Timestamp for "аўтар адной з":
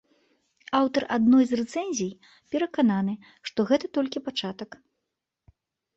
0.79-1.53